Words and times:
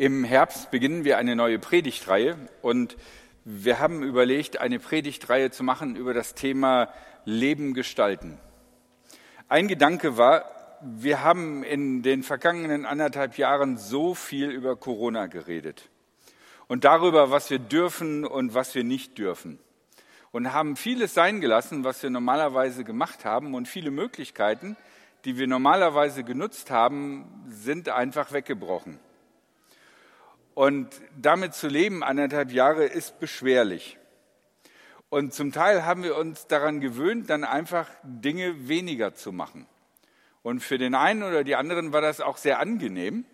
Im 0.00 0.22
Herbst 0.22 0.70
beginnen 0.70 1.02
wir 1.02 1.18
eine 1.18 1.34
neue 1.34 1.58
Predigtreihe 1.58 2.36
und 2.62 2.96
wir 3.44 3.80
haben 3.80 4.04
überlegt, 4.04 4.60
eine 4.60 4.78
Predigtreihe 4.78 5.50
zu 5.50 5.64
machen 5.64 5.96
über 5.96 6.14
das 6.14 6.36
Thema 6.36 6.88
Leben 7.24 7.74
gestalten. 7.74 8.38
Ein 9.48 9.66
Gedanke 9.66 10.16
war, 10.16 10.44
wir 10.82 11.24
haben 11.24 11.64
in 11.64 12.02
den 12.02 12.22
vergangenen 12.22 12.86
anderthalb 12.86 13.38
Jahren 13.38 13.76
so 13.76 14.14
viel 14.14 14.50
über 14.50 14.76
Corona 14.76 15.26
geredet 15.26 15.88
und 16.68 16.84
darüber, 16.84 17.32
was 17.32 17.50
wir 17.50 17.58
dürfen 17.58 18.24
und 18.24 18.54
was 18.54 18.76
wir 18.76 18.84
nicht 18.84 19.18
dürfen 19.18 19.58
und 20.30 20.52
haben 20.52 20.76
vieles 20.76 21.12
sein 21.12 21.40
gelassen, 21.40 21.82
was 21.82 22.04
wir 22.04 22.10
normalerweise 22.10 22.84
gemacht 22.84 23.24
haben 23.24 23.52
und 23.52 23.66
viele 23.66 23.90
Möglichkeiten, 23.90 24.76
die 25.24 25.38
wir 25.38 25.48
normalerweise 25.48 26.22
genutzt 26.22 26.70
haben, 26.70 27.26
sind 27.48 27.88
einfach 27.88 28.30
weggebrochen. 28.30 29.00
Und 30.58 30.88
damit 31.16 31.54
zu 31.54 31.68
leben, 31.68 32.02
anderthalb 32.02 32.50
Jahre, 32.50 32.84
ist 32.84 33.20
beschwerlich. 33.20 33.96
Und 35.08 35.32
zum 35.32 35.52
Teil 35.52 35.86
haben 35.86 36.02
wir 36.02 36.16
uns 36.16 36.48
daran 36.48 36.80
gewöhnt, 36.80 37.30
dann 37.30 37.44
einfach 37.44 37.88
Dinge 38.02 38.66
weniger 38.66 39.14
zu 39.14 39.30
machen. 39.30 39.68
Und 40.42 40.58
für 40.58 40.76
den 40.76 40.96
einen 40.96 41.22
oder 41.22 41.44
die 41.44 41.54
anderen 41.54 41.92
war 41.92 42.00
das 42.00 42.20
auch 42.20 42.38
sehr 42.38 42.58
angenehm, 42.58 43.24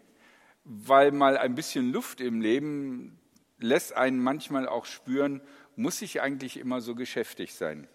weil 0.64 1.12
mal 1.12 1.38
ein 1.38 1.54
bisschen 1.54 1.92
Luft 1.92 2.20
im 2.20 2.42
Leben 2.42 3.18
lässt 3.56 3.96
einen 3.96 4.18
manchmal 4.18 4.68
auch 4.68 4.84
spüren, 4.84 5.40
muss 5.76 6.02
ich 6.02 6.20
eigentlich 6.20 6.58
immer 6.58 6.82
so 6.82 6.94
geschäftig 6.94 7.54
sein. 7.54 7.88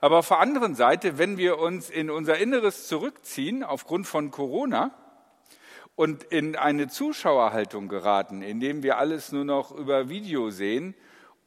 Aber 0.00 0.20
auf 0.20 0.28
der 0.28 0.38
anderen 0.38 0.74
Seite, 0.76 1.18
wenn 1.18 1.36
wir 1.36 1.58
uns 1.58 1.90
in 1.90 2.08
unser 2.08 2.38
Inneres 2.38 2.88
zurückziehen 2.88 3.62
aufgrund 3.62 4.06
von 4.06 4.30
Corona, 4.30 4.94
und 5.98 6.22
in 6.22 6.54
eine 6.54 6.86
Zuschauerhaltung 6.86 7.88
geraten, 7.88 8.40
indem 8.40 8.84
wir 8.84 8.98
alles 8.98 9.32
nur 9.32 9.44
noch 9.44 9.72
über 9.72 10.08
Video 10.08 10.50
sehen 10.50 10.94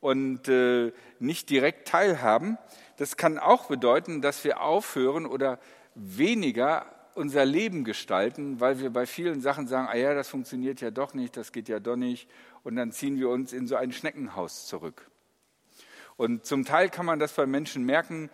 und 0.01 0.49
äh, 0.49 0.91
nicht 1.19 1.49
direkt 1.49 1.87
teilhaben. 1.87 2.57
Das 2.97 3.15
kann 3.15 3.39
auch 3.39 3.67
bedeuten, 3.67 4.21
dass 4.21 4.43
wir 4.43 4.59
aufhören 4.59 5.25
oder 5.25 5.57
weniger 5.95 6.85
unser 7.15 7.45
Leben 7.45 7.85
gestalten, 7.85 8.59
weil 8.59 8.81
wir 8.81 8.89
bei 8.89 9.05
vielen 9.05 9.39
Sachen 9.39 9.69
sagen, 9.69 9.87
ah 9.89 9.95
ja, 9.95 10.13
das 10.13 10.27
funktioniert 10.27 10.81
ja 10.81 10.91
doch 10.91 11.13
nicht, 11.13 11.37
das 11.37 11.53
geht 11.53 11.69
ja 11.69 11.79
doch 11.79 11.95
nicht. 11.95 12.27
Und 12.63 12.75
dann 12.75 12.91
ziehen 12.91 13.17
wir 13.17 13.29
uns 13.29 13.53
in 13.53 13.67
so 13.67 13.77
ein 13.77 13.93
Schneckenhaus 13.93 14.67
zurück. 14.67 15.09
Und 16.17 16.45
zum 16.45 16.65
Teil 16.65 16.89
kann 16.89 17.05
man 17.05 17.19
das 17.19 17.31
bei 17.31 17.45
Menschen 17.45 17.85
merken, 17.85 18.29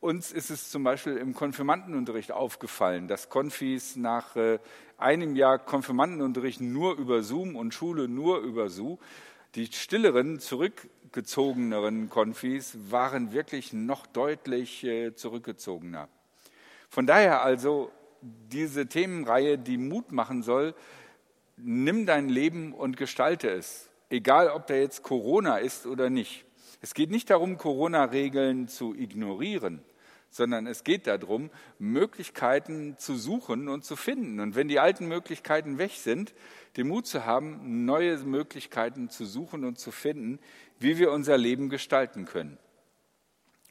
uns 0.00 0.32
ist 0.32 0.50
es 0.50 0.70
zum 0.70 0.84
Beispiel 0.84 1.16
im 1.16 1.34
Konfirmandenunterricht 1.34 2.32
aufgefallen, 2.32 3.08
dass 3.08 3.28
Konfis 3.28 3.96
nach 3.96 4.36
äh, 4.36 4.58
einem 4.96 5.36
Jahr 5.36 5.58
Konfirmandenunterricht 5.58 6.60
nur 6.60 6.96
über 6.96 7.22
Zoom 7.22 7.56
und 7.56 7.74
Schule 7.74 8.08
nur 8.08 8.38
über 8.38 8.68
Zoom, 8.68 8.98
die 9.54 9.66
stilleren, 9.66 10.40
zurückgezogeneren 10.40 12.10
Konfis 12.10 12.76
waren 12.90 13.32
wirklich 13.32 13.72
noch 13.72 14.06
deutlich 14.06 14.84
äh, 14.84 15.14
zurückgezogener. 15.14 16.08
Von 16.88 17.06
daher 17.06 17.42
also 17.42 17.90
diese 18.20 18.86
Themenreihe, 18.86 19.58
die 19.58 19.78
Mut 19.78 20.12
machen 20.12 20.42
soll, 20.42 20.74
nimm 21.56 22.06
dein 22.06 22.28
Leben 22.28 22.72
und 22.72 22.96
gestalte 22.96 23.50
es, 23.50 23.90
egal 24.10 24.48
ob 24.48 24.66
da 24.66 24.74
jetzt 24.74 25.02
Corona 25.02 25.58
ist 25.58 25.86
oder 25.86 26.10
nicht. 26.10 26.44
Es 26.80 26.94
geht 26.94 27.10
nicht 27.10 27.30
darum, 27.30 27.58
Corona-Regeln 27.58 28.68
zu 28.68 28.94
ignorieren, 28.94 29.82
sondern 30.30 30.66
es 30.66 30.84
geht 30.84 31.06
darum, 31.06 31.50
Möglichkeiten 31.78 32.96
zu 32.98 33.16
suchen 33.16 33.68
und 33.68 33.84
zu 33.84 33.96
finden. 33.96 34.38
Und 34.40 34.54
wenn 34.54 34.68
die 34.68 34.78
alten 34.78 35.08
Möglichkeiten 35.08 35.78
weg 35.78 35.92
sind, 35.92 36.34
den 36.76 36.88
Mut 36.88 37.06
zu 37.06 37.24
haben, 37.24 37.84
neue 37.84 38.18
Möglichkeiten 38.18 39.10
zu 39.10 39.24
suchen 39.24 39.64
und 39.64 39.78
zu 39.78 39.90
finden, 39.90 40.38
wie 40.78 40.98
wir 40.98 41.10
unser 41.10 41.36
Leben 41.36 41.68
gestalten 41.68 42.26
können. 42.26 42.58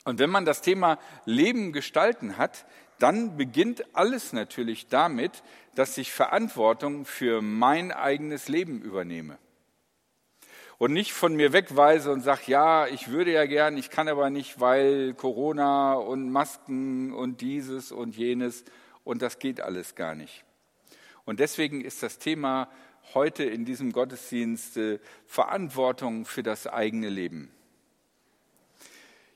Und 0.03 0.19
wenn 0.19 0.29
man 0.29 0.45
das 0.45 0.61
Thema 0.61 0.99
Leben 1.25 1.71
gestalten 1.71 2.37
hat, 2.37 2.65
dann 2.99 3.37
beginnt 3.37 3.95
alles 3.95 4.33
natürlich 4.33 4.87
damit, 4.87 5.43
dass 5.75 5.97
ich 5.97 6.11
Verantwortung 6.11 7.05
für 7.05 7.41
mein 7.41 7.91
eigenes 7.91 8.47
Leben 8.47 8.81
übernehme 8.81 9.37
und 10.77 10.93
nicht 10.93 11.13
von 11.13 11.35
mir 11.35 11.53
wegweise 11.53 12.11
und 12.11 12.21
sage, 12.21 12.43
ja, 12.47 12.87
ich 12.87 13.09
würde 13.09 13.31
ja 13.31 13.45
gern, 13.45 13.77
ich 13.77 13.89
kann 13.89 14.07
aber 14.07 14.29
nicht, 14.29 14.59
weil 14.59 15.13
Corona 15.13 15.93
und 15.93 16.29
Masken 16.29 17.13
und 17.13 17.41
dieses 17.41 17.91
und 17.91 18.15
jenes 18.15 18.63
und 19.03 19.21
das 19.21 19.39
geht 19.39 19.61
alles 19.61 19.95
gar 19.95 20.15
nicht. 20.15 20.43
Und 21.25 21.39
deswegen 21.39 21.81
ist 21.81 22.03
das 22.03 22.19
Thema 22.19 22.69
heute 23.13 23.43
in 23.43 23.65
diesem 23.65 23.91
Gottesdienst 23.91 24.77
äh, 24.77 24.99
Verantwortung 25.25 26.25
für 26.25 26.43
das 26.43 26.67
eigene 26.67 27.09
Leben. 27.09 27.51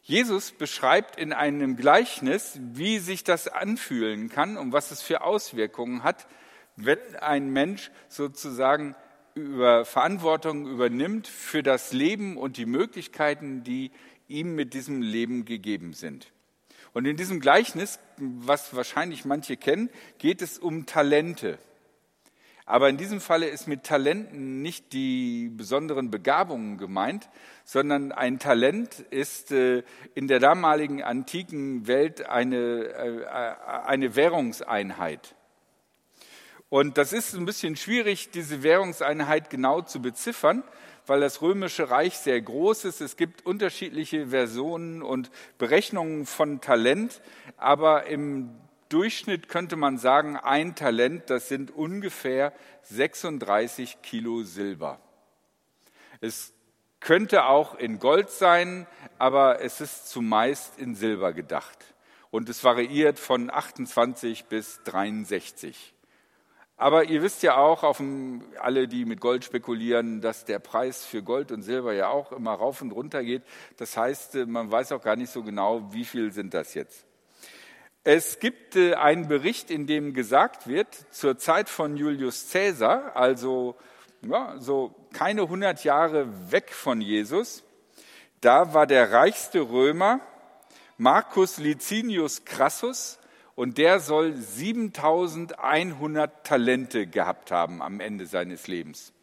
Jesus 0.03 0.51
beschreibt 0.51 1.17
in 1.17 1.31
einem 1.31 1.77
Gleichnis, 1.77 2.57
wie 2.59 2.99
sich 2.99 3.23
das 3.23 3.47
anfühlen 3.47 4.29
kann 4.29 4.57
und 4.57 4.73
was 4.73 4.91
es 4.91 5.01
für 5.01 5.21
Auswirkungen 5.21 6.03
hat, 6.03 6.27
wenn 6.75 6.99
ein 7.19 7.51
Mensch 7.51 7.91
sozusagen 8.09 8.95
über 9.35 9.85
Verantwortung 9.85 10.67
übernimmt 10.67 11.27
für 11.27 11.63
das 11.63 11.93
Leben 11.93 12.37
und 12.37 12.57
die 12.57 12.65
Möglichkeiten, 12.65 13.63
die 13.63 13.91
ihm 14.27 14.55
mit 14.55 14.73
diesem 14.73 15.01
Leben 15.01 15.45
gegeben 15.45 15.93
sind. 15.93 16.31
Und 16.93 17.05
in 17.05 17.15
diesem 17.15 17.39
Gleichnis, 17.39 17.99
was 18.17 18.75
wahrscheinlich 18.75 19.25
manche 19.25 19.57
kennen, 19.57 19.89
geht 20.17 20.41
es 20.41 20.59
um 20.59 20.85
Talente. 20.85 21.57
Aber 22.65 22.89
in 22.89 22.97
diesem 22.97 23.19
Falle 23.19 23.47
ist 23.47 23.67
mit 23.67 23.83
Talenten 23.83 24.61
nicht 24.61 24.93
die 24.93 25.49
besonderen 25.49 26.11
Begabungen 26.11 26.77
gemeint, 26.77 27.29
sondern 27.65 28.11
ein 28.11 28.39
Talent 28.39 28.99
ist 29.09 29.51
äh, 29.51 29.83
in 30.15 30.27
der 30.27 30.39
damaligen 30.39 31.03
antiken 31.03 31.87
Welt 31.87 32.27
eine, 32.27 32.57
äh, 32.57 33.25
eine 33.85 34.15
Währungseinheit. 34.15 35.35
Und 36.71 36.97
das 36.97 37.11
ist 37.11 37.33
ein 37.33 37.43
bisschen 37.43 37.75
schwierig, 37.75 38.31
diese 38.31 38.63
Währungseinheit 38.63 39.49
genau 39.49 39.81
zu 39.81 40.01
beziffern, 40.01 40.63
weil 41.05 41.19
das 41.19 41.41
römische 41.41 41.89
Reich 41.89 42.17
sehr 42.17 42.39
groß 42.39 42.85
ist. 42.85 43.01
Es 43.01 43.17
gibt 43.17 43.45
unterschiedliche 43.45 44.27
Versionen 44.27 45.01
und 45.01 45.31
Berechnungen 45.57 46.25
von 46.25 46.61
Talent, 46.61 47.21
aber 47.57 48.05
im 48.05 48.51
Durchschnitt 48.87 49.49
könnte 49.49 49.75
man 49.75 49.97
sagen, 49.97 50.37
ein 50.37 50.73
Talent, 50.73 51.29
das 51.29 51.49
sind 51.49 51.71
ungefähr 51.71 52.53
36 52.83 54.01
Kilo 54.01 54.43
Silber. 54.43 55.01
Es 56.21 56.53
könnte 57.01 57.47
auch 57.47 57.75
in 57.75 57.99
Gold 57.99 58.29
sein, 58.29 58.87
aber 59.17 59.61
es 59.61 59.81
ist 59.81 60.07
zumeist 60.07 60.79
in 60.79 60.95
Silber 60.95 61.33
gedacht. 61.33 61.93
Und 62.29 62.47
es 62.47 62.63
variiert 62.63 63.19
von 63.19 63.49
28 63.49 64.45
bis 64.45 64.81
63. 64.85 65.93
Aber 66.81 67.03
ihr 67.03 67.21
wisst 67.21 67.43
ja 67.43 67.57
auch, 67.57 67.83
auf 67.83 67.97
dem, 67.97 68.41
alle, 68.59 68.87
die 68.87 69.05
mit 69.05 69.21
Gold 69.21 69.45
spekulieren, 69.45 70.19
dass 70.19 70.45
der 70.45 70.57
Preis 70.57 71.05
für 71.05 71.21
Gold 71.21 71.51
und 71.51 71.61
Silber 71.61 71.93
ja 71.93 72.09
auch 72.09 72.31
immer 72.31 72.53
rauf 72.53 72.81
und 72.81 72.91
runter 72.91 73.23
geht. 73.23 73.43
Das 73.77 73.95
heißt, 73.95 74.33
äh, 74.33 74.45
man 74.47 74.71
weiß 74.71 74.91
auch 74.93 75.03
gar 75.03 75.15
nicht 75.15 75.29
so 75.31 75.43
genau, 75.43 75.93
wie 75.93 76.05
viel 76.05 76.31
sind 76.31 76.55
das 76.55 76.73
jetzt. 76.73 77.05
Es 78.03 78.39
gibt 78.39 78.75
äh, 78.75 78.95
einen 78.95 79.27
Bericht, 79.27 79.69
in 79.69 79.85
dem 79.85 80.15
gesagt 80.15 80.65
wird, 80.65 80.87
zur 81.11 81.37
Zeit 81.37 81.69
von 81.69 81.97
Julius 81.97 82.49
Caesar, 82.51 83.15
also 83.15 83.75
ja, 84.23 84.55
so 84.57 84.95
keine 85.13 85.43
100 85.43 85.83
Jahre 85.83 86.51
weg 86.51 86.71
von 86.71 86.99
Jesus, 86.99 87.63
da 88.41 88.73
war 88.73 88.87
der 88.87 89.11
reichste 89.11 89.69
Römer 89.69 90.19
Marcus 90.97 91.59
Licinius 91.59 92.43
Crassus 92.43 93.19
und 93.55 93.77
der 93.77 93.99
soll 93.99 94.35
7100 94.35 96.45
Talente 96.45 97.07
gehabt 97.07 97.51
haben 97.51 97.81
am 97.81 97.99
Ende 97.99 98.25
seines 98.25 98.67
Lebens 98.67 99.13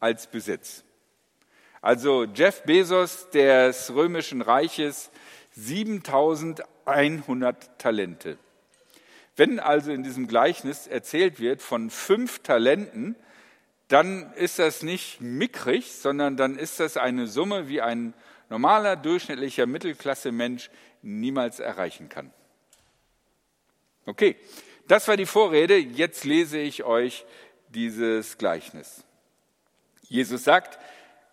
als 0.00 0.26
Besitz. 0.26 0.82
Also 1.80 2.24
Jeff 2.24 2.64
Bezos 2.64 3.30
des 3.30 3.94
römischen 3.94 4.42
Reiches 4.42 5.10
7100 5.52 7.78
Talente. 7.78 8.38
Wenn 9.36 9.60
also 9.60 9.92
in 9.92 10.02
diesem 10.02 10.26
Gleichnis 10.26 10.86
erzählt 10.86 11.40
wird 11.40 11.62
von 11.62 11.90
fünf 11.90 12.40
Talenten, 12.40 13.16
dann 13.88 14.32
ist 14.34 14.58
das 14.58 14.82
nicht 14.82 15.20
mickrig, 15.20 15.92
sondern 15.92 16.36
dann 16.36 16.58
ist 16.58 16.80
das 16.80 16.96
eine 16.96 17.26
Summe, 17.26 17.68
wie 17.68 17.80
ein 17.80 18.14
normaler, 18.48 18.96
durchschnittlicher 18.96 19.66
Mittelklasse-Mensch 19.66 20.70
niemals 21.02 21.60
erreichen 21.60 22.08
kann. 22.08 22.32
Okay, 24.06 24.36
das 24.88 25.08
war 25.08 25.16
die 25.16 25.26
Vorrede. 25.26 25.76
Jetzt 25.76 26.24
lese 26.24 26.58
ich 26.58 26.84
euch 26.84 27.26
dieses 27.68 28.38
Gleichnis. 28.38 29.04
Jesus 30.02 30.44
sagt, 30.44 30.78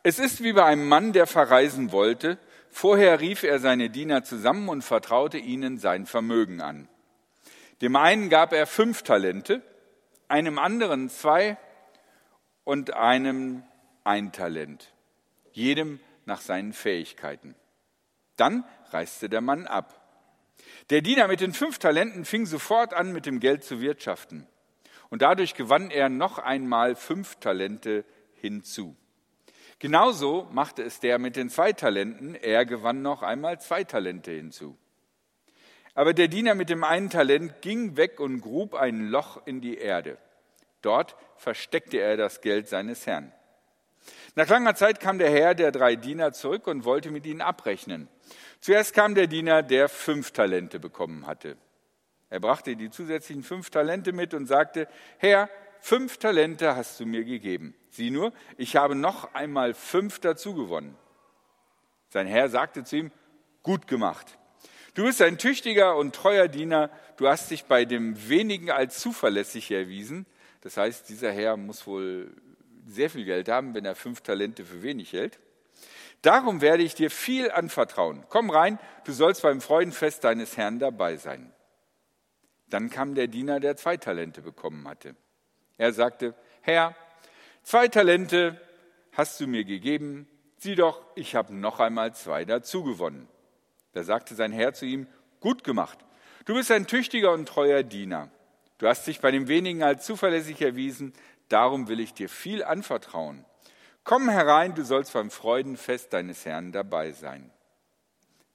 es 0.02 0.20
ist 0.20 0.44
wie 0.44 0.54
bei 0.54 0.66
einem 0.66 0.88
Mann, 0.88 1.14
der 1.14 1.28
verreisen 1.28 1.92
wollte. 1.92 2.38
Vorher 2.70 3.22
rief 3.22 3.44
er 3.44 3.60
seine 3.60 3.90
Diener 3.90 4.24
zusammen 4.24 4.68
und 4.68 4.82
vertraute 4.82 5.38
ihnen 5.38 5.78
sein 5.78 6.08
Vermögen 6.08 6.60
an. 6.60 6.90
Dem 7.82 7.96
einen 7.96 8.30
gab 8.30 8.52
er 8.52 8.66
fünf 8.66 9.04
Talente, 9.04 9.62
einem 10.28 10.58
anderen 10.58 11.10
zwei 11.10 11.58
und 12.64 12.94
einem 12.94 13.64
ein 14.04 14.32
Talent, 14.32 14.92
jedem 15.52 16.00
nach 16.26 16.42
seinen 16.42 16.74
Fähigkeiten. 16.74 17.56
Dann 18.36 18.64
reiste 18.92 19.30
der 19.30 19.42
Mann 19.42 19.68
ab. 19.68 20.03
Der 20.90 21.02
Diener 21.02 21.28
mit 21.28 21.42
den 21.42 21.54
fünf 21.54 21.80
Talenten 21.80 22.26
fing 22.26 22.46
sofort 22.46 22.94
an, 22.94 23.12
mit 23.12 23.26
dem 23.26 23.40
Geld 23.40 23.64
zu 23.64 23.82
wirtschaften. 23.82 24.48
Und 25.10 25.22
dadurch 25.22 25.54
gewann 25.56 25.92
er 25.92 26.10
noch 26.10 26.40
einmal 26.40 26.96
fünf 26.96 27.36
Talente 27.36 28.04
hinzu. 28.36 28.96
Genauso 29.80 30.48
machte 30.52 30.82
es 30.84 31.00
der 31.00 31.20
mit 31.20 31.36
den 31.36 31.50
zwei 31.50 31.74
Talenten. 31.74 32.36
Er 32.36 32.66
gewann 32.66 33.02
noch 33.02 33.22
einmal 33.22 33.60
zwei 33.60 33.84
Talente 33.84 34.32
hinzu. 34.32 34.78
Aber 35.94 36.14
der 36.14 36.28
Diener 36.28 36.56
mit 36.56 36.70
dem 36.70 36.84
einen 36.84 37.10
Talent 37.10 37.62
ging 37.62 37.98
weg 37.98 38.20
und 38.20 38.42
grub 38.42 38.74
ein 38.74 39.10
Loch 39.10 39.46
in 39.46 39.62
die 39.62 39.78
Erde. 39.78 40.18
Dort 40.82 41.16
versteckte 41.38 41.98
er 41.98 42.18
das 42.18 42.42
Geld 42.42 42.68
seines 42.68 43.06
Herrn. 43.06 43.32
Nach 44.36 44.50
langer 44.50 44.74
Zeit 44.74 45.00
kam 45.00 45.20
der 45.20 45.30
Herr 45.30 45.54
der 45.54 45.72
drei 45.72 45.96
Diener 45.96 46.34
zurück 46.34 46.66
und 46.68 46.86
wollte 46.86 47.12
mit 47.12 47.26
ihnen 47.26 47.42
abrechnen. 47.42 48.08
Zuerst 48.60 48.94
kam 48.94 49.14
der 49.14 49.28
Diener, 49.28 49.62
der 49.62 49.90
fünf 49.90 50.32
Talente 50.32 50.80
bekommen 50.80 51.28
hatte. 51.28 51.56
Er 52.30 52.40
brachte 52.40 52.76
die 52.76 52.90
zusätzlichen 52.90 53.44
fünf 53.44 53.70
Talente 53.70 54.12
mit 54.12 54.34
und 54.34 54.48
sagte, 54.48 54.88
Herr, 55.20 55.50
fünf 55.82 56.18
Talente 56.18 56.76
hast 56.76 57.00
du 57.00 57.06
mir 57.06 57.24
gegeben. 57.26 57.76
Sieh 57.92 58.10
nur, 58.10 58.34
ich 58.58 58.76
habe 58.76 58.96
noch 58.96 59.36
einmal 59.36 59.76
fünf 59.76 60.20
dazu 60.20 60.56
gewonnen. 60.56 60.98
Sein 62.10 62.26
Herr 62.26 62.50
sagte 62.50 62.84
zu 62.84 62.98
ihm, 62.98 63.12
gut 63.62 63.86
gemacht. 63.86 64.40
Du 64.96 65.04
bist 65.04 65.22
ein 65.22 65.38
tüchtiger 65.38 65.96
und 65.96 66.16
treuer 66.16 66.48
Diener, 66.48 66.90
du 67.18 67.28
hast 67.28 67.52
dich 67.52 67.66
bei 67.66 67.86
dem 67.86 68.30
wenigen 68.30 68.72
als 68.72 69.00
zuverlässig 69.00 69.70
erwiesen. 69.70 70.26
Das 70.62 70.78
heißt, 70.78 71.10
dieser 71.10 71.32
Herr 71.32 71.58
muss 71.58 71.86
wohl 71.86 72.32
sehr 72.88 73.10
viel 73.10 73.26
Geld 73.26 73.50
haben, 73.50 73.74
wenn 73.74 73.86
er 73.86 73.96
fünf 73.96 74.22
Talente 74.22 74.66
für 74.66 74.84
wenig 74.84 75.14
hält. 75.14 75.40
Darum 76.22 76.62
werde 76.62 76.84
ich 76.84 76.96
dir 76.96 77.12
viel 77.12 77.52
anvertrauen. 77.52 78.24
Komm 78.30 78.50
rein, 78.50 78.80
du 79.04 79.12
sollst 79.12 79.42
beim 79.42 79.60
Freudenfest 79.60 80.24
deines 80.24 80.56
Herrn 80.56 80.80
dabei 80.80 81.18
sein. 81.18 81.52
Dann 82.68 82.90
kam 82.90 83.14
der 83.14 83.28
Diener, 83.28 83.60
der 83.60 83.76
zwei 83.76 83.98
Talente 83.98 84.42
bekommen 84.42 84.88
hatte. 84.88 85.16
Er 85.78 85.92
sagte, 85.92 86.34
Herr, 86.62 86.96
zwei 87.62 87.88
Talente 87.88 88.60
hast 89.12 89.40
du 89.40 89.48
mir 89.48 89.66
gegeben, 89.66 90.28
sieh 90.58 90.76
doch, 90.76 91.02
ich 91.16 91.36
habe 91.36 91.54
noch 91.54 91.80
einmal 91.80 92.16
zwei 92.16 92.46
dazu 92.46 92.84
gewonnen. 92.84 93.28
Da 93.92 94.04
sagte 94.04 94.34
sein 94.34 94.52
Herr 94.54 94.74
zu 94.74 94.86
ihm, 94.86 95.08
gut 95.40 95.64
gemacht, 95.64 96.00
du 96.46 96.54
bist 96.54 96.72
ein 96.72 96.88
tüchtiger 96.88 97.34
und 97.34 97.48
treuer 97.48 97.84
Diener. 97.84 98.32
Du 98.78 98.88
hast 98.88 99.06
dich 99.08 99.20
bei 99.20 99.32
dem 99.32 99.48
wenigen 99.48 99.84
als 99.84 100.06
zuverlässig 100.06 100.62
erwiesen, 100.62 101.14
darum 101.54 101.88
will 101.88 102.00
ich 102.00 102.14
dir 102.14 102.30
viel 102.30 102.64
anvertrauen. 102.64 103.46
Komm 104.04 104.28
herein, 104.28 104.76
du 104.76 104.84
sollst 104.84 105.14
beim 105.14 105.32
Freudenfest 105.32 106.12
deines 106.12 106.46
Herrn 106.46 106.72
dabei 106.72 107.12
sein. 107.12 107.52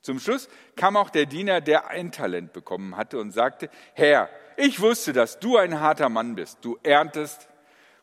Zum 0.00 0.20
Schluss 0.20 0.48
kam 0.76 0.96
auch 0.96 1.10
der 1.10 1.26
Diener, 1.26 1.60
der 1.60 1.88
ein 1.88 2.12
Talent 2.12 2.52
bekommen 2.52 2.96
hatte 2.96 3.18
und 3.18 3.32
sagte, 3.32 3.70
Herr, 3.94 4.28
ich 4.56 4.80
wusste, 4.80 5.12
dass 5.12 5.38
du 5.38 5.56
ein 5.56 5.80
harter 5.80 6.08
Mann 6.08 6.34
bist. 6.34 6.58
Du 6.62 6.78
erntest, 6.82 7.48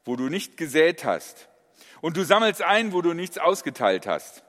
wo 0.03 0.15
du 0.15 0.29
nicht 0.29 0.57
gesät 0.57 1.05
hast. 1.05 1.49
Und 2.01 2.17
du 2.17 2.23
sammelst 2.23 2.61
ein, 2.61 2.93
wo 2.93 3.01
du 3.01 3.13
nichts 3.13 3.37
ausgeteilt 3.37 4.07
hast. 4.07 4.43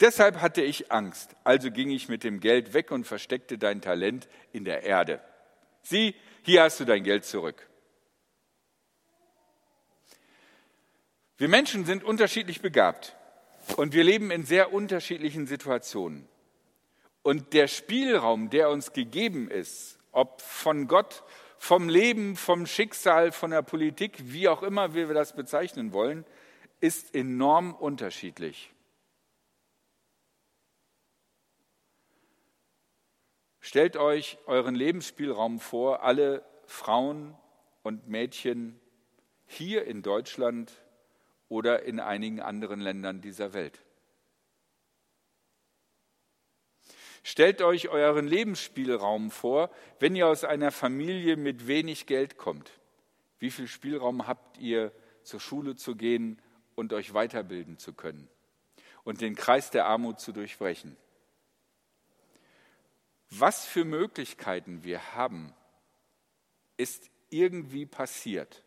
Deshalb 0.00 0.40
hatte 0.40 0.62
ich 0.62 0.90
Angst. 0.90 1.36
Also 1.44 1.70
ging 1.70 1.90
ich 1.90 2.08
mit 2.08 2.24
dem 2.24 2.40
Geld 2.40 2.74
weg 2.74 2.90
und 2.90 3.06
versteckte 3.06 3.58
dein 3.58 3.80
Talent 3.80 4.28
in 4.52 4.64
der 4.64 4.82
Erde. 4.82 5.20
Sieh, 5.82 6.14
hier 6.42 6.62
hast 6.62 6.80
du 6.80 6.84
dein 6.84 7.04
Geld 7.04 7.24
zurück. 7.24 7.68
Wir 11.36 11.48
Menschen 11.48 11.84
sind 11.84 12.04
unterschiedlich 12.04 12.60
begabt 12.60 13.16
und 13.76 13.92
wir 13.92 14.04
leben 14.04 14.30
in 14.30 14.44
sehr 14.44 14.72
unterschiedlichen 14.72 15.48
Situationen. 15.48 16.28
Und 17.22 17.54
der 17.54 17.66
Spielraum, 17.66 18.50
der 18.50 18.70
uns 18.70 18.92
gegeben 18.92 19.50
ist, 19.50 19.98
ob 20.12 20.40
von 20.40 20.86
Gott, 20.86 21.24
vom 21.58 21.88
Leben, 21.88 22.36
vom 22.36 22.66
Schicksal, 22.66 23.32
von 23.32 23.50
der 23.50 23.62
Politik, 23.62 24.18
wie 24.32 24.48
auch 24.48 24.62
immer 24.62 24.94
wir 24.94 25.12
das 25.12 25.34
bezeichnen 25.34 25.92
wollen, 25.92 26.24
ist 26.80 27.14
enorm 27.14 27.74
unterschiedlich. 27.74 28.72
Stellt 33.58 33.96
euch 33.96 34.38
euren 34.46 34.74
Lebensspielraum 34.74 35.58
vor, 35.58 36.04
alle 36.04 36.44
Frauen 36.66 37.34
und 37.82 38.06
Mädchen 38.06 38.78
hier 39.46 39.84
in 39.86 40.02
Deutschland 40.02 40.83
oder 41.48 41.82
in 41.82 42.00
einigen 42.00 42.40
anderen 42.40 42.80
Ländern 42.80 43.20
dieser 43.20 43.52
Welt. 43.52 43.82
Stellt 47.22 47.62
euch 47.62 47.88
euren 47.88 48.26
Lebensspielraum 48.26 49.30
vor, 49.30 49.70
wenn 49.98 50.14
ihr 50.14 50.28
aus 50.28 50.44
einer 50.44 50.70
Familie 50.70 51.36
mit 51.36 51.66
wenig 51.66 52.06
Geld 52.06 52.36
kommt. 52.36 52.70
Wie 53.38 53.50
viel 53.50 53.66
Spielraum 53.66 54.26
habt 54.26 54.58
ihr, 54.58 54.92
zur 55.22 55.40
Schule 55.40 55.74
zu 55.74 55.96
gehen 55.96 56.40
und 56.74 56.92
euch 56.92 57.14
weiterbilden 57.14 57.78
zu 57.78 57.94
können 57.94 58.28
und 59.04 59.22
den 59.22 59.34
Kreis 59.34 59.70
der 59.70 59.86
Armut 59.86 60.20
zu 60.20 60.32
durchbrechen? 60.32 60.98
Was 63.30 63.64
für 63.64 63.84
Möglichkeiten 63.84 64.84
wir 64.84 65.14
haben, 65.14 65.54
ist 66.76 67.10
irgendwie 67.30 67.86
passiert. 67.86 68.63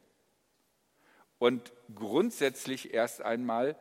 Und 1.39 1.71
grundsätzlich 1.93 2.93
erst 2.93 3.21
einmal 3.21 3.75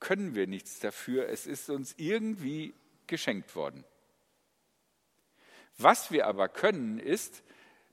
können 0.00 0.34
wir 0.34 0.46
nichts 0.46 0.80
dafür. 0.80 1.28
Es 1.28 1.46
ist 1.46 1.70
uns 1.70 1.94
irgendwie 1.96 2.74
geschenkt 3.06 3.54
worden. 3.54 3.84
Was 5.78 6.10
wir 6.10 6.26
aber 6.26 6.48
können, 6.48 6.98
ist 6.98 7.42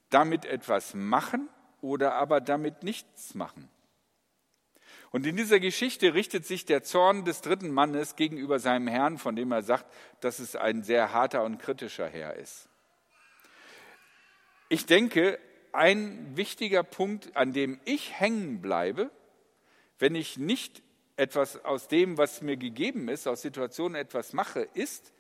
damit 0.10 0.46
etwas 0.46 0.94
machen 0.94 1.50
oder 1.82 2.16
aber 2.16 2.42
damit 2.42 2.84
nichts 2.84 3.36
machen. 3.36 3.70
Und 5.12 5.26
in 5.26 5.38
dieser 5.38 5.60
Geschichte 5.60 6.14
richtet 6.14 6.46
sich 6.46 6.66
der 6.66 6.84
Zorn 6.84 7.26
des 7.26 7.42
dritten 7.42 7.72
Mannes 7.72 8.16
gegenüber 8.16 8.60
seinem 8.60 8.88
Herrn, 8.88 9.18
von 9.18 9.36
dem 9.36 9.52
er 9.52 9.64
sagt, 9.64 9.86
dass 10.20 10.40
es 10.40 10.56
ein 10.56 10.84
sehr 10.84 11.14
harter 11.14 11.44
und 11.44 11.58
kritischer 11.58 12.08
Herr 12.08 12.36
ist. 12.36 12.70
Ich 14.68 14.86
denke, 14.86 15.40
ein 15.74 16.36
wichtiger 16.36 16.84
Punkt, 16.84 17.36
an 17.36 17.54
dem 17.54 17.80
ich 17.86 18.20
hängen 18.20 18.62
bleibe, 18.62 19.12
wenn 19.98 20.16
ich 20.16 20.38
nicht 20.38 20.82
etwas 21.18 21.64
aus 21.66 21.88
dem, 21.88 22.18
was 22.18 22.42
mir 22.42 22.58
gegeben 22.58 23.10
ist, 23.10 23.28
aus 23.28 23.42
Situationen 23.42 23.96
etwas 23.96 24.34
mache, 24.34 24.62
ist, 24.74 25.14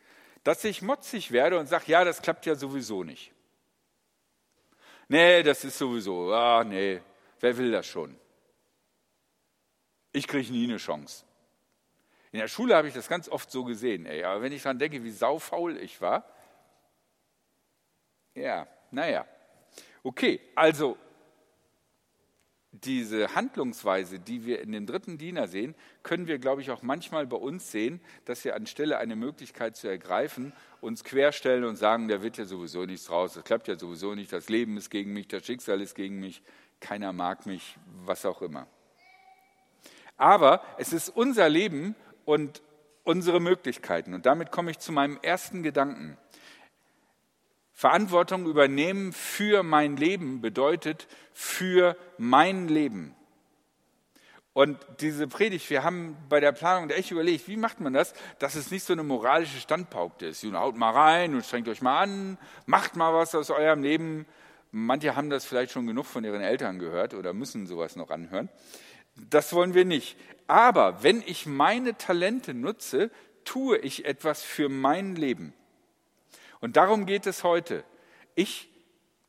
dass 0.43 0.63
ich 0.63 0.81
motzig 0.81 1.31
werde 1.31 1.59
und 1.59 1.67
sage, 1.67 1.85
ja, 1.87 2.05
das 2.05 2.21
klappt 2.21 2.45
ja 2.45 2.55
sowieso 2.55 3.03
nicht. 3.03 3.33
Nee, 5.09 5.43
das 5.43 5.63
ist 5.63 5.77
sowieso, 5.77 6.31
ah, 6.33 6.63
nee, 6.63 7.01
wer 7.39 7.57
will 7.57 7.71
das 7.71 7.87
schon? 7.87 8.15
Ich 10.11 10.27
kriege 10.27 10.51
nie 10.51 10.65
eine 10.65 10.77
Chance. 10.77 11.25
In 12.31 12.39
der 12.39 12.47
Schule 12.47 12.75
habe 12.75 12.87
ich 12.87 12.93
das 12.93 13.07
ganz 13.07 13.27
oft 13.27 13.51
so 13.51 13.63
gesehen, 13.63 14.05
ey, 14.05 14.23
aber 14.23 14.41
wenn 14.41 14.53
ich 14.53 14.63
daran 14.63 14.79
denke, 14.79 15.03
wie 15.03 15.11
saufaul 15.11 15.77
ich 15.77 15.99
war, 15.99 16.25
ja, 18.35 18.67
naja. 18.91 19.25
Okay, 20.03 20.39
also 20.55 20.97
diese 22.71 23.33
Handlungsweise, 23.35 24.19
die 24.19 24.45
wir 24.45 24.61
in 24.61 24.71
dem 24.71 24.85
dritten 24.85 25.17
Diener 25.17 25.47
sehen, 25.47 25.75
können 26.03 26.27
wir, 26.27 26.37
glaube 26.37 26.61
ich, 26.61 26.69
auch 26.69 26.83
manchmal 26.83 27.25
bei 27.25 27.37
uns 27.37 27.71
sehen, 27.71 27.99
dass 28.25 28.45
wir 28.45 28.55
anstelle 28.55 28.99
eine 28.99 29.15
Möglichkeit 29.15 29.75
zu 29.75 29.87
ergreifen, 29.87 30.53
uns 30.79 31.03
querstellen 31.03 31.63
und 31.63 31.77
sagen, 31.77 32.07
da 32.07 32.21
wird 32.21 32.37
ja 32.37 32.45
sowieso 32.45 32.85
nichts 32.85 33.09
raus, 33.09 33.33
das 33.33 33.43
klappt 33.43 33.67
ja 33.67 33.77
sowieso 33.77 34.13
nicht, 34.13 34.31
das 34.31 34.49
Leben 34.49 34.77
ist 34.77 34.89
gegen 34.89 35.13
mich, 35.13 35.27
das 35.27 35.45
Schicksal 35.45 35.81
ist 35.81 35.95
gegen 35.95 36.19
mich, 36.19 36.43
keiner 36.79 37.11
mag 37.11 37.45
mich, 37.45 37.75
was 38.05 38.25
auch 38.25 38.41
immer. 38.41 38.67
Aber 40.15 40.61
es 40.77 40.93
ist 40.93 41.09
unser 41.09 41.49
Leben 41.49 41.95
und 42.25 42.61
unsere 43.03 43.39
Möglichkeiten. 43.39 44.13
Und 44.13 44.25
damit 44.25 44.51
komme 44.51 44.71
ich 44.71 44.79
zu 44.79 44.91
meinem 44.91 45.17
ersten 45.21 45.63
Gedanken. 45.63 46.17
Verantwortung 47.79 48.45
übernehmen 48.45 49.13
für 49.13 49.63
mein 49.63 49.95
Leben 49.95 50.41
bedeutet 50.41 51.07
für 51.31 51.95
mein 52.17 52.67
Leben. 52.67 53.15
Und 54.51 54.77
diese 54.99 55.29
Predigt, 55.29 55.69
wir 55.69 55.81
haben 55.81 56.17
bei 56.27 56.41
der 56.41 56.51
Planung 56.51 56.89
echt 56.89 57.09
überlegt, 57.09 57.47
wie 57.47 57.55
macht 57.55 57.79
man 57.79 57.93
das, 57.93 58.13
dass 58.37 58.55
es 58.55 58.69
nicht 58.69 58.83
so 58.83 58.91
eine 58.91 59.03
moralische 59.03 59.61
Standpaukte 59.61 60.25
ist. 60.25 60.43
Nun 60.43 60.57
haut 60.57 60.75
mal 60.75 60.91
rein 60.91 61.33
und 61.33 61.45
strengt 61.45 61.69
euch 61.69 61.81
mal 61.81 62.01
an, 62.01 62.37
macht 62.65 62.97
mal 62.97 63.13
was 63.13 63.33
aus 63.33 63.49
eurem 63.49 63.81
Leben. 63.81 64.25
Manche 64.71 65.15
haben 65.15 65.29
das 65.29 65.45
vielleicht 65.45 65.71
schon 65.71 65.87
genug 65.87 66.05
von 66.05 66.25
ihren 66.25 66.41
Eltern 66.41 66.79
gehört 66.79 67.13
oder 67.13 67.31
müssen 67.31 67.65
sowas 67.65 67.95
noch 67.95 68.09
anhören. 68.09 68.49
Das 69.15 69.53
wollen 69.53 69.73
wir 69.73 69.85
nicht. 69.85 70.17
Aber 70.47 71.01
wenn 71.01 71.23
ich 71.25 71.45
meine 71.45 71.97
Talente 71.97 72.53
nutze, 72.53 73.09
tue 73.45 73.77
ich 73.77 74.03
etwas 74.03 74.43
für 74.43 74.67
mein 74.67 75.15
Leben. 75.15 75.53
Und 76.59 76.77
darum 76.77 77.05
geht 77.05 77.25
es 77.25 77.43
heute. 77.43 77.83
Ich 78.35 78.69